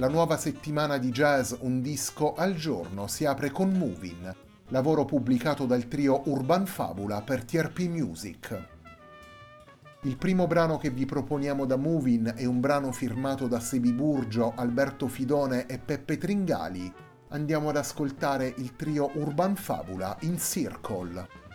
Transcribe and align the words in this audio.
La 0.00 0.08
nuova 0.08 0.36
settimana 0.36 0.96
di 0.96 1.10
jazz 1.10 1.52
Un 1.58 1.80
disco 1.80 2.34
al 2.34 2.54
giorno 2.54 3.08
si 3.08 3.24
apre 3.24 3.50
con 3.50 3.72
Movin, 3.72 4.32
lavoro 4.68 5.04
pubblicato 5.04 5.66
dal 5.66 5.88
trio 5.88 6.22
Urban 6.26 6.66
Fabula 6.66 7.20
per 7.22 7.44
TRP 7.44 7.80
Music. 7.88 8.68
Il 10.02 10.16
primo 10.16 10.46
brano 10.46 10.78
che 10.78 10.90
vi 10.90 11.04
proponiamo 11.04 11.66
da 11.66 11.74
Movin 11.74 12.32
è 12.36 12.44
un 12.44 12.60
brano 12.60 12.92
firmato 12.92 13.48
da 13.48 13.58
Sebi 13.58 13.92
Burgio, 13.92 14.52
Alberto 14.54 15.08
Fidone 15.08 15.66
e 15.66 15.80
Peppe 15.80 16.16
Tringali. 16.16 16.92
Andiamo 17.30 17.70
ad 17.70 17.76
ascoltare 17.76 18.54
il 18.58 18.76
trio 18.76 19.10
Urban 19.14 19.56
Fabula 19.56 20.16
in 20.20 20.38
Circle. 20.38 21.47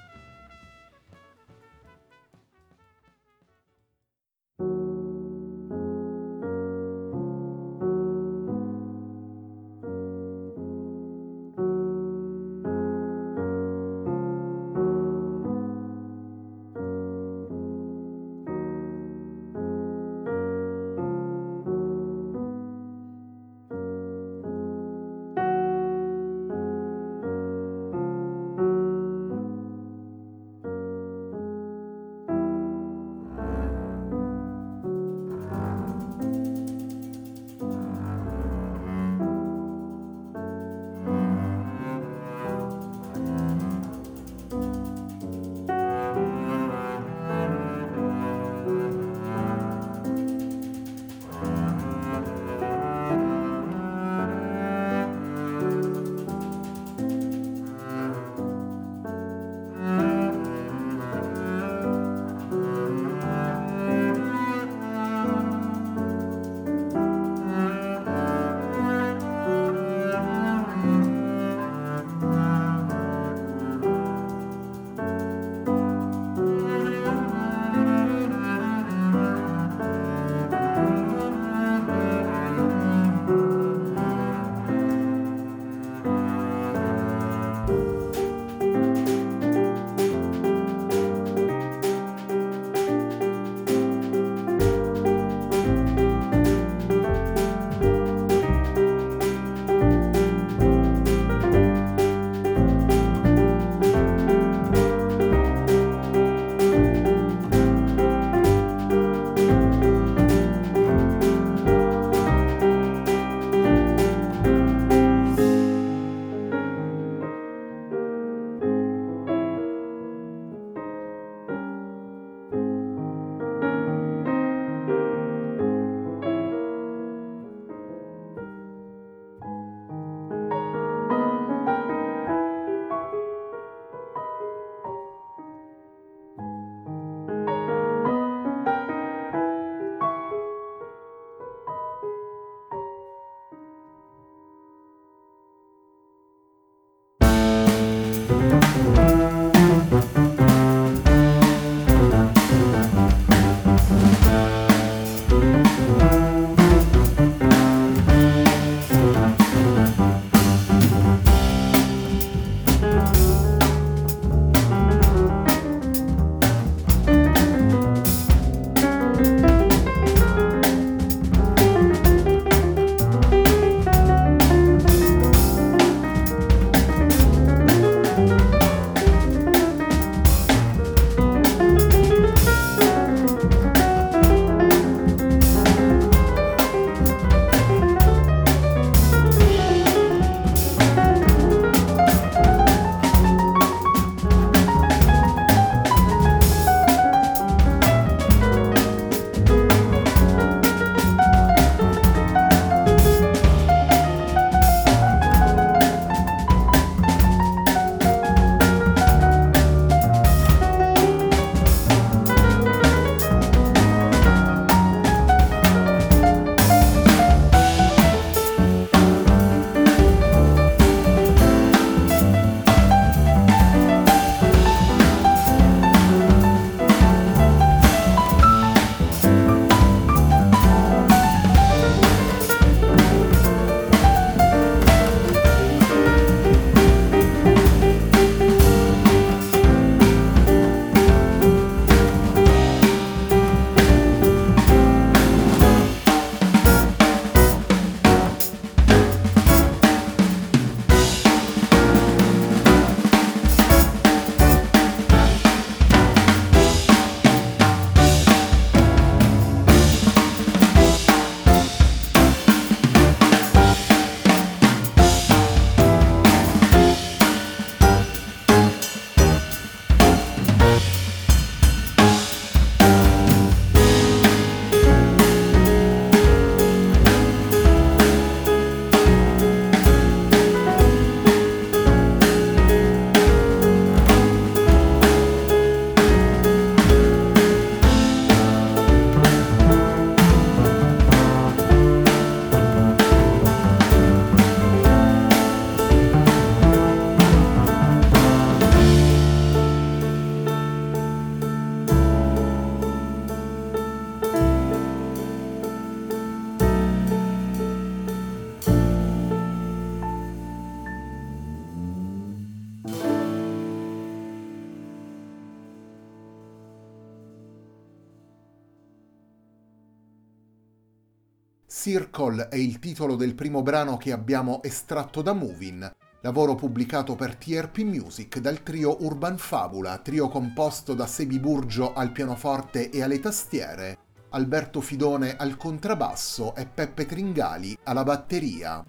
Circle 322.13 322.49
è 322.49 322.57
il 322.57 322.77
titolo 322.77 323.15
del 323.15 323.33
primo 323.33 323.63
brano 323.63 323.97
che 323.97 324.11
abbiamo 324.11 324.61
estratto 324.61 325.23
da 325.23 325.33
Movin, 325.33 325.91
lavoro 326.21 326.53
pubblicato 326.53 327.15
per 327.15 327.35
TRP 327.35 327.79
Music 327.79 328.37
dal 328.37 328.61
trio 328.61 329.03
Urban 329.03 329.39
Fabula, 329.39 329.97
trio 329.97 330.29
composto 330.29 330.93
da 330.93 331.07
Sebi 331.07 331.39
Burgio 331.39 331.93
al 331.93 332.11
pianoforte 332.11 332.91
e 332.91 333.01
alle 333.01 333.19
tastiere, 333.19 333.97
Alberto 334.29 334.79
Fidone 334.79 335.35
al 335.35 335.57
contrabbasso 335.57 336.53
e 336.53 336.67
Peppe 336.67 337.07
Tringali 337.07 337.75
alla 337.85 338.03
batteria. 338.03 338.85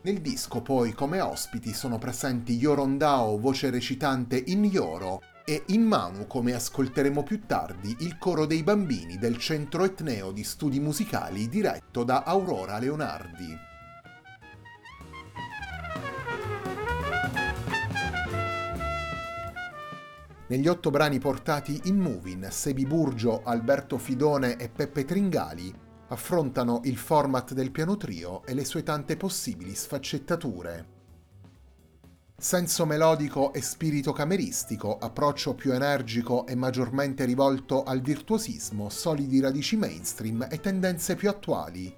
Nel 0.00 0.20
disco 0.22 0.62
poi 0.62 0.94
come 0.94 1.20
ospiti 1.20 1.74
sono 1.74 1.98
presenti 1.98 2.54
Yorondao, 2.54 3.38
voce 3.38 3.68
recitante 3.68 4.42
in 4.46 4.64
Yoro, 4.64 5.20
e 5.44 5.64
in 5.66 5.82
Manu, 5.82 6.26
come 6.26 6.54
ascolteremo 6.54 7.22
più 7.22 7.44
tardi, 7.46 7.96
il 8.00 8.16
coro 8.18 8.46
dei 8.46 8.62
bambini 8.62 9.18
del 9.18 9.36
centro 9.36 9.84
etneo 9.84 10.32
di 10.32 10.42
studi 10.42 10.80
musicali 10.80 11.48
diretto 11.48 12.02
da 12.02 12.22
Aurora 12.22 12.78
Leonardi. 12.78 13.72
Negli 20.46 20.68
otto 20.68 20.90
brani 20.90 21.18
portati 21.18 21.80
in 21.84 21.98
Movin, 21.98 22.48
Sebi 22.50 22.86
Burgio, 22.86 23.42
Alberto 23.44 23.98
Fidone 23.98 24.56
e 24.56 24.68
Peppe 24.68 25.04
Tringali 25.04 25.72
affrontano 26.08 26.80
il 26.84 26.96
format 26.96 27.54
del 27.54 27.70
piano 27.70 27.96
trio 27.96 28.44
e 28.44 28.54
le 28.54 28.64
sue 28.64 28.82
tante 28.82 29.16
possibili 29.16 29.74
sfaccettature. 29.74 31.03
Senso 32.36 32.84
melodico 32.84 33.52
e 33.52 33.62
spirito 33.62 34.12
cameristico, 34.12 34.98
approccio 34.98 35.54
più 35.54 35.72
energico 35.72 36.46
e 36.46 36.54
maggiormente 36.54 37.24
rivolto 37.24 37.84
al 37.84 38.00
virtuosismo, 38.00 38.90
solidi 38.90 39.40
radici 39.40 39.76
mainstream 39.76 40.48
e 40.50 40.60
tendenze 40.60 41.14
più 41.14 41.30
attuali. 41.30 41.96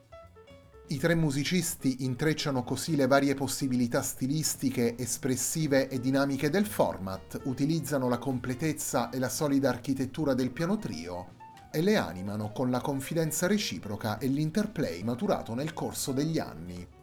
I 0.88 0.98
tre 0.98 1.16
musicisti 1.16 2.04
intrecciano 2.04 2.62
così 2.62 2.94
le 2.94 3.08
varie 3.08 3.34
possibilità 3.34 4.02
stilistiche, 4.02 4.96
espressive 4.96 5.88
e 5.88 5.98
dinamiche 5.98 6.48
del 6.48 6.66
format, 6.66 7.40
utilizzano 7.44 8.08
la 8.08 8.18
completezza 8.18 9.10
e 9.10 9.18
la 9.18 9.30
solida 9.30 9.70
architettura 9.70 10.34
del 10.34 10.52
piano 10.52 10.76
trio 10.76 11.34
e 11.72 11.80
le 11.80 11.96
animano 11.96 12.52
con 12.52 12.70
la 12.70 12.80
confidenza 12.80 13.48
reciproca 13.48 14.18
e 14.18 14.28
l'interplay 14.28 15.02
maturato 15.02 15.54
nel 15.54 15.72
corso 15.72 16.12
degli 16.12 16.38
anni. 16.38 16.95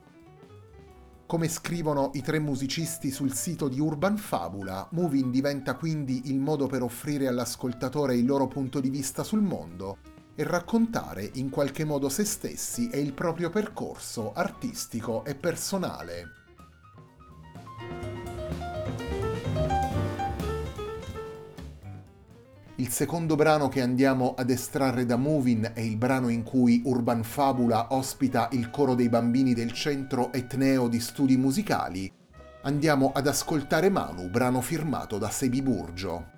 Come 1.25 1.48
scrivono 1.48 2.12
i 2.13 2.22
tre 2.22 2.38
musicisti 2.38 3.10
sul 3.10 3.34
sito 3.34 3.68
di 3.68 3.80
Urban 3.80 4.18
Fabula, 4.18 4.88
Moving 4.92 5.32
diventa 5.32 5.75
quindi 5.75 6.30
il 6.30 6.38
modo 6.38 6.68
per 6.68 6.84
offrire 6.84 7.27
all'ascoltatore 7.27 8.15
il 8.15 8.25
loro 8.25 8.48
punto 8.48 8.80
di 8.80 8.89
vista 8.89 9.24
sul 9.24 9.42
mondo 9.42 9.98
e 10.36 10.44
raccontare 10.44 11.30
in 11.36 11.50
qualche 11.50 11.86
modo 11.86 12.10
se 12.10 12.25
stessi 12.25 12.89
e 12.89 13.00
il 13.00 13.13
proprio 13.13 13.50
percorso 13.50 14.34
artistico 14.34 15.24
e 15.25 15.34
personale. 15.34 16.42
Il 22.77 22.89
secondo 22.89 23.36
brano 23.36 23.70
che 23.70 23.82
andiamo 23.82 24.34
ad 24.36 24.50
estrarre 24.50 25.06
da 25.06 25.15
Movin 25.15 25.74
è 25.75 25.80
il 25.80 25.96
brano 25.96 26.30
in 26.30 26.42
cui 26.42 26.82
Urban 26.86 27.24
Fabula 27.24 27.94
ospita 27.94 28.50
il 28.53 28.72
coro 28.72 28.96
dei 28.96 29.10
bambini 29.10 29.53
del 29.53 29.72
centro 29.72 30.34
etneo 30.34 30.88
di 30.88 31.00
studi 31.00 31.38
musicali. 31.38 32.12
Andiamo 32.63 33.12
ad 33.13 33.27
ascoltare 33.27 33.89
Manu, 33.89 34.27
brano 34.27 34.62
firmato 34.62 35.20
da 35.20 35.30
Sebi 35.30 35.62
Burgio. 35.62 36.32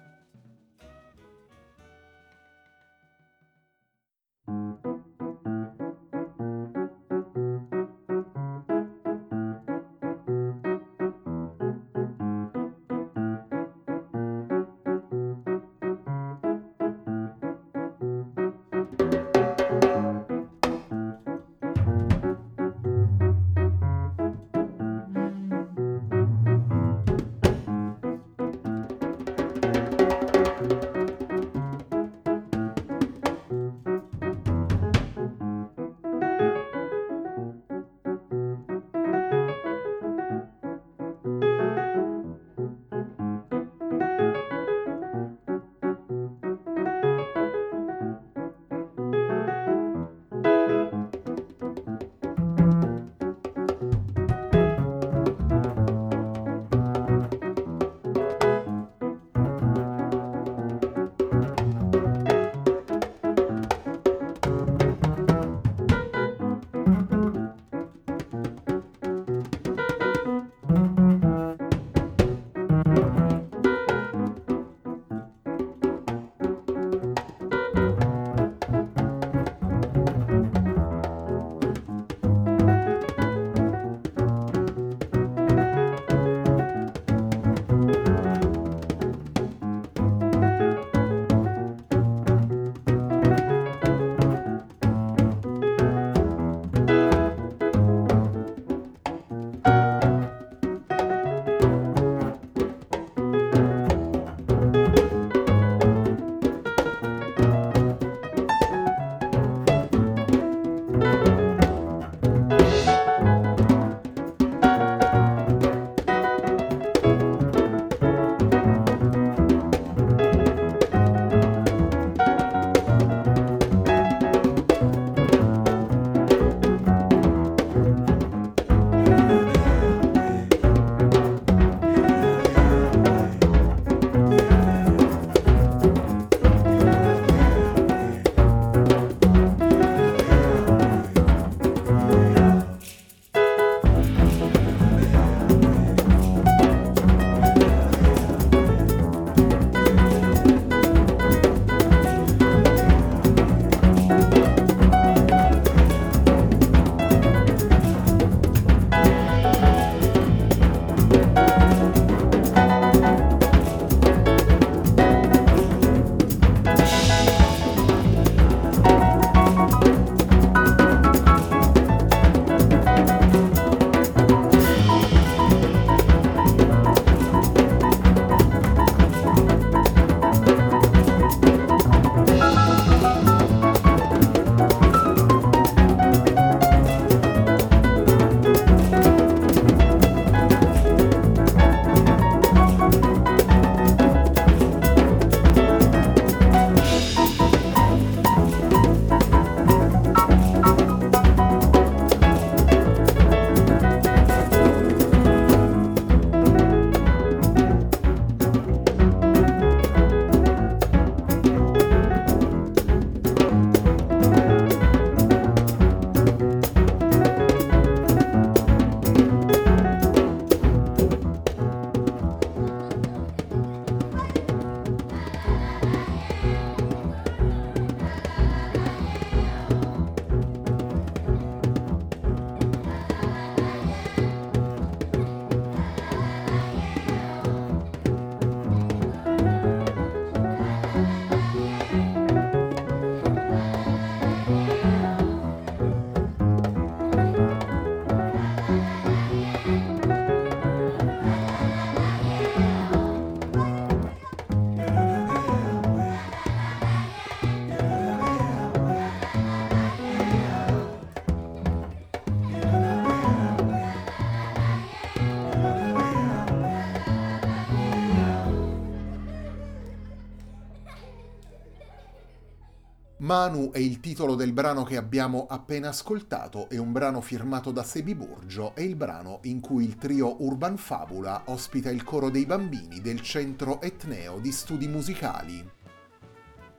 Manu 273.36 273.70
è 273.72 273.80
il 273.80 274.00
titolo 274.00 274.36
del 274.36 274.54
brano 274.54 274.84
che 274.84 274.96
abbiamo 274.96 275.46
appena 275.50 275.89
ascoltato, 275.89 276.70
è 276.70 276.77
un 276.77 276.94
brano 276.94 277.20
firmato 277.20 277.72
da 277.72 277.84
Sebi 277.84 278.15
Burgio, 278.15 278.74
è 278.74 278.80
il 278.80 278.96
brano 278.96 279.39
in 279.42 279.60
cui 279.60 279.84
il 279.84 279.98
trio 279.98 280.42
Urban 280.42 280.77
Fabula 280.77 281.42
ospita 281.48 281.89
il 281.89 282.06
coro 282.06 282.30
dei 282.30 282.46
bambini 282.46 283.01
del 283.01 283.20
centro 283.20 283.82
etneo 283.82 284.39
di 284.39 284.54
studi 284.54 284.88
musicali. 284.88 285.70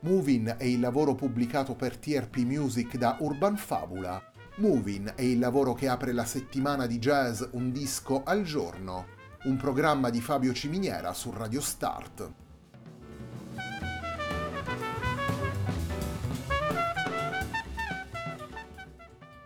Movin 0.00 0.54
è 0.56 0.64
il 0.64 0.80
lavoro 0.80 1.14
pubblicato 1.14 1.74
per 1.74 1.98
TRP 1.98 2.38
Music 2.38 2.96
da 2.96 3.18
Urban 3.20 3.58
Fabula. 3.58 4.18
Movin 4.54 5.12
è 5.14 5.22
il 5.22 5.38
lavoro 5.38 5.74
che 5.74 5.88
apre 5.88 6.12
la 6.12 6.24
settimana 6.24 6.86
di 6.86 6.98
jazz 6.98 7.42
Un 7.50 7.70
disco 7.70 8.22
al 8.24 8.44
giorno, 8.44 9.08
un 9.44 9.58
programma 9.58 10.08
di 10.08 10.22
Fabio 10.22 10.54
Ciminiera 10.54 11.12
su 11.12 11.30
Radio 11.32 11.60
Start. 11.60 12.45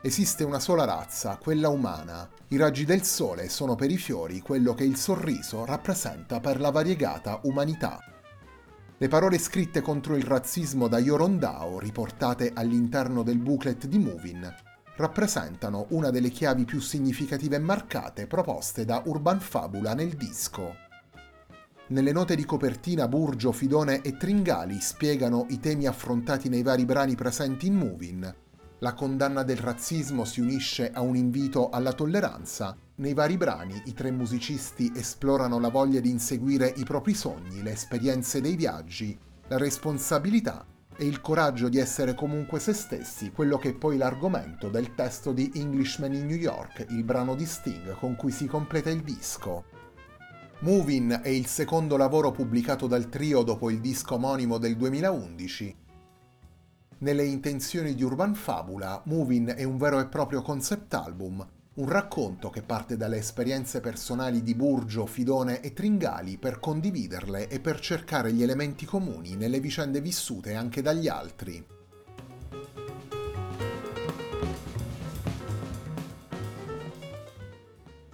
Esiste 0.03 0.45
una 0.45 0.61
sola 0.61 0.87
razza, 0.87 1.37
quella 1.37 1.69
umana. 1.69 2.27
I 2.49 2.57
raggi 2.57 2.87
del 2.87 3.03
sole 3.03 3.51
sono 3.51 3.75
per 3.75 3.91
i 3.91 3.99
fiori 3.99 4.41
quello 4.41 4.73
che 4.73 4.83
il 4.83 4.97
sorriso 4.97 5.67
rappresenta 5.67 6.41
per 6.41 6.59
la 6.59 6.71
variegata 6.71 7.39
umanità. 7.43 7.99
Le 8.97 9.09
parole 9.09 9.39
scritte 9.39 9.83
contro 9.83 10.17
il 10.17 10.23
razzismo 10.23 10.89
da 10.89 10.99
Yorondao, 10.99 11.79
riportate 11.79 12.53
all'interno 12.55 13.23
del 13.23 13.37
booklet 13.37 13.85
di 13.87 13.99
Movin, 13.99 14.51
rappresentano 14.97 15.85
una 15.91 16.09
delle 16.09 16.31
chiavi 16.31 16.65
più 16.65 16.81
significative 16.81 17.57
e 17.57 17.61
marcate 17.61 18.27
proposte 18.27 18.87
da 18.87 19.03
Urban 19.05 19.39
Fabula 19.39 19.93
nel 19.93 20.15
disco. 20.15 20.77
Nelle 21.89 22.13
note 22.13 22.37
di 22.37 22.47
copertina 22.47 23.07
Burgio, 23.07 23.53
Fidone 23.53 24.01
e 24.01 24.17
Tringali 24.17 24.81
spiegano 24.81 25.45
i 25.51 25.61
temi 25.61 25.87
affrontati 25.87 26.49
nei 26.49 26.63
vari 26.63 26.87
brani 26.87 27.17
presenti 27.17 27.67
in 27.67 27.75
Movin, 27.75 28.35
la 28.81 28.95
condanna 28.95 29.43
del 29.43 29.59
razzismo 29.59 30.25
si 30.25 30.41
unisce 30.41 30.91
a 30.91 31.01
un 31.01 31.15
invito 31.15 31.69
alla 31.69 31.93
tolleranza. 31.93 32.77
Nei 32.97 33.15
vari 33.15 33.37
brani 33.37 33.81
i 33.87 33.93
tre 33.93 34.11
musicisti 34.11 34.93
esplorano 34.95 35.59
la 35.59 35.69
voglia 35.69 36.01
di 36.01 36.11
inseguire 36.11 36.73
i 36.77 36.85
propri 36.85 37.15
sogni, 37.15 37.63
le 37.63 37.73
esperienze 37.73 38.41
dei 38.41 38.57
viaggi, 38.57 39.19
la 39.49 39.59
responsabilità 39.59 40.65
e 40.97 41.05
il 41.05 41.21
coraggio 41.21 41.69
di 41.69 41.79
essere 41.79 42.15
comunque 42.15 42.59
se 42.59 42.73
stessi, 42.73 43.31
quello 43.33 43.59
che 43.59 43.71
è 43.71 43.75
poi 43.75 43.97
l'argomento 43.97 44.69
del 44.69 44.95
testo 44.95 45.33
di 45.33 45.51
Englishman 45.55 46.15
in 46.15 46.27
New 46.27 46.37
York, 46.37 46.87
il 46.89 47.05
brano 47.05 47.35
di 47.35 47.47
Sting 47.47 47.95
con 47.99 48.17
cui 48.17 48.31
si 48.33 48.47
completa 48.47 48.91
il 48.91 49.03
disco. 49.03 49.65
Movin 50.61 51.21
è 51.23 51.29
il 51.29 51.47
secondo 51.47 51.97
lavoro 51.97 52.31
pubblicato 52.33 52.87
dal 52.87 53.09
trio 53.09 53.43
dopo 53.43 53.71
il 53.71 53.81
disco 53.81 54.15
omonimo 54.15 54.59
del 54.59 54.77
2011 54.77 55.89
nelle 57.01 57.25
intenzioni 57.25 57.95
di 57.95 58.03
Urban 58.03 58.35
Fabula, 58.35 59.01
Movin 59.07 59.55
è 59.57 59.65
un 59.65 59.79
vero 59.79 60.01
e 60.01 60.07
proprio 60.07 60.43
concept 60.43 60.93
album, 60.95 61.47
un 61.75 61.89
racconto 61.89 62.51
che 62.51 62.63
parte 62.63 62.97
dalle 62.97 63.17
esperienze 63.17 63.81
personali 63.81 64.43
di 64.43 64.55
Burgio, 64.55 65.07
Fidone 65.07 65.61
e 65.61 65.73
Tringali 65.73 66.37
per 66.37 66.61
condividerle 66.61 67.49
e 67.49 67.59
per 67.61 67.81
cercare 67.81 68.33
gli 68.33 68.43
elementi 68.43 68.85
comuni 68.85 69.35
nelle 69.35 69.61
vicende 69.61 70.01
vissute 70.01 70.55
anche 70.55 70.83
dagli 70.83 71.09
altri. 71.09 71.65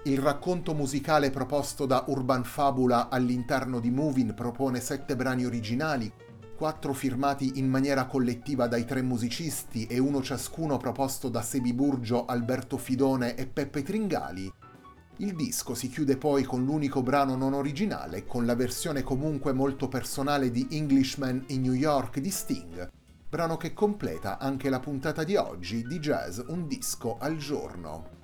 Il 0.04 0.18
racconto 0.20 0.72
musicale 0.72 1.30
proposto 1.30 1.86
da 1.86 2.04
Urban 2.06 2.44
Fabula 2.44 3.08
all'interno 3.08 3.80
di 3.80 3.90
Movin 3.90 4.34
propone 4.34 4.78
sette 4.78 5.16
brani 5.16 5.44
originali 5.44 6.12
quattro 6.56 6.92
firmati 6.92 7.52
in 7.58 7.68
maniera 7.68 8.06
collettiva 8.06 8.66
dai 8.66 8.84
tre 8.84 9.02
musicisti 9.02 9.86
e 9.86 9.98
uno 9.98 10.22
ciascuno 10.22 10.78
proposto 10.78 11.28
da 11.28 11.42
Sebi 11.42 11.72
Burgio, 11.72 12.24
Alberto 12.24 12.78
Fidone 12.78 13.36
e 13.36 13.46
Peppe 13.46 13.82
Tringali. 13.82 14.52
Il 15.18 15.34
disco 15.34 15.74
si 15.74 15.88
chiude 15.88 16.16
poi 16.16 16.42
con 16.42 16.64
l'unico 16.64 17.02
brano 17.02 17.36
non 17.36 17.52
originale, 17.52 18.24
con 18.24 18.44
la 18.46 18.54
versione 18.54 19.02
comunque 19.02 19.52
molto 19.52 19.86
personale 19.86 20.50
di 20.50 20.66
Englishman 20.70 21.44
in 21.48 21.60
New 21.60 21.74
York 21.74 22.18
di 22.18 22.30
Sting, 22.30 22.90
brano 23.28 23.56
che 23.56 23.72
completa 23.72 24.38
anche 24.38 24.68
la 24.68 24.80
puntata 24.80 25.24
di 25.24 25.36
oggi 25.36 25.86
di 25.86 25.98
Jazz 25.98 26.40
Un 26.48 26.66
disco 26.66 27.18
al 27.18 27.36
giorno. 27.36 28.15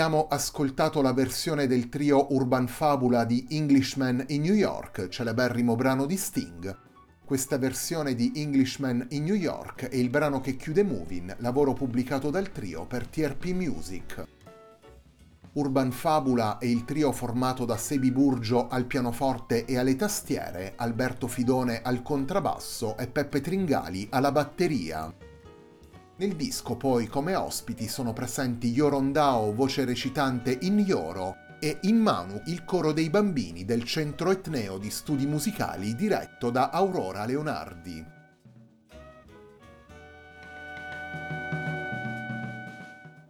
Abbiamo 0.00 0.28
ascoltato 0.28 1.02
la 1.02 1.12
versione 1.12 1.66
del 1.66 1.90
trio 1.90 2.32
Urban 2.32 2.68
Fabula 2.68 3.26
di 3.26 3.46
Englishman 3.50 4.24
in 4.28 4.40
New 4.40 4.54
York, 4.54 5.08
celeberrimo 5.08 5.76
brano 5.76 6.06
di 6.06 6.16
Sting. 6.16 6.74
Questa 7.22 7.58
versione 7.58 8.14
di 8.14 8.32
Englishman 8.36 9.08
in 9.10 9.24
New 9.24 9.34
York 9.34 9.90
è 9.90 9.96
il 9.96 10.08
brano 10.08 10.40
che 10.40 10.56
chiude 10.56 10.84
Moving, 10.84 11.36
lavoro 11.40 11.74
pubblicato 11.74 12.30
dal 12.30 12.50
trio 12.50 12.86
per 12.86 13.08
TRP 13.08 13.48
Music. 13.48 14.24
Urban 15.52 15.90
Fabula 15.90 16.56
è 16.56 16.64
il 16.64 16.86
trio 16.86 17.12
formato 17.12 17.66
da 17.66 17.76
Sebi 17.76 18.10
Burgio 18.10 18.68
al 18.68 18.86
pianoforte 18.86 19.66
e 19.66 19.76
alle 19.76 19.96
tastiere, 19.96 20.72
Alberto 20.76 21.26
Fidone 21.28 21.82
al 21.82 22.00
contrabbasso 22.00 22.96
e 22.96 23.06
Peppe 23.06 23.42
Tringali 23.42 24.06
alla 24.10 24.32
batteria. 24.32 25.14
Nel 26.20 26.36
disco 26.36 26.76
poi 26.76 27.06
come 27.06 27.34
ospiti 27.34 27.88
sono 27.88 28.12
presenti 28.12 28.68
Yorondao, 28.72 29.54
voce 29.54 29.86
recitante 29.86 30.54
in 30.60 30.78
Yoro, 30.80 31.56
e 31.58 31.78
in 31.84 31.96
Manu 31.96 32.42
il 32.44 32.66
coro 32.66 32.92
dei 32.92 33.08
bambini 33.08 33.64
del 33.64 33.84
centro 33.84 34.30
etneo 34.30 34.76
di 34.76 34.90
studi 34.90 35.24
musicali 35.24 35.94
diretto 35.94 36.50
da 36.50 36.68
Aurora 36.68 37.24
Leonardi. 37.24 38.04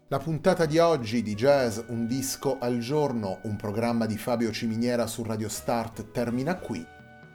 La 0.09 0.19
puntata 0.19 0.67
di 0.67 0.79
oggi 0.79 1.23
di 1.23 1.37
Jazz 1.37 1.79
Un 1.87 2.09
disco 2.09 2.59
al 2.59 2.81
giorno, 2.81 3.39
un 3.45 3.55
programma 3.55 4.07
di 4.07 4.19
Fabio 4.19 4.51
Ciminiera 4.51 5.07
su 5.07 5.23
Radio 5.23 5.49
Start 5.49 6.11
termina 6.11 6.57
qui. 6.57 6.85